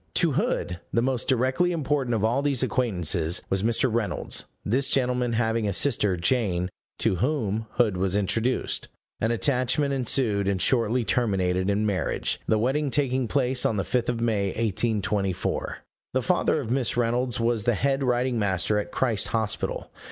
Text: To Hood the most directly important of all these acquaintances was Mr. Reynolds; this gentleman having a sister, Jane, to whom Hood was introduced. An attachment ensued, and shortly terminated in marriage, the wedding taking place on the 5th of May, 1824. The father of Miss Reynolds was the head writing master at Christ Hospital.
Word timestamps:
To 0.15 0.31
Hood 0.31 0.79
the 0.91 1.03
most 1.03 1.27
directly 1.27 1.71
important 1.71 2.15
of 2.15 2.23
all 2.23 2.41
these 2.41 2.63
acquaintances 2.63 3.43
was 3.51 3.61
Mr. 3.61 3.87
Reynolds; 3.93 4.45
this 4.65 4.87
gentleman 4.87 5.33
having 5.33 5.67
a 5.67 5.73
sister, 5.73 6.17
Jane, 6.17 6.71
to 6.97 7.17
whom 7.17 7.67
Hood 7.73 7.97
was 7.97 8.15
introduced. 8.15 8.87
An 9.19 9.29
attachment 9.29 9.93
ensued, 9.93 10.47
and 10.47 10.59
shortly 10.59 11.05
terminated 11.05 11.69
in 11.69 11.85
marriage, 11.85 12.41
the 12.47 12.57
wedding 12.57 12.89
taking 12.89 13.27
place 13.27 13.63
on 13.63 13.77
the 13.77 13.83
5th 13.83 14.09
of 14.09 14.21
May, 14.21 14.47
1824. 14.47 15.77
The 16.13 16.21
father 16.23 16.59
of 16.59 16.71
Miss 16.71 16.97
Reynolds 16.97 17.39
was 17.39 17.65
the 17.65 17.75
head 17.75 18.01
writing 18.03 18.39
master 18.39 18.79
at 18.79 18.91
Christ 18.91 19.27
Hospital. 19.27 19.91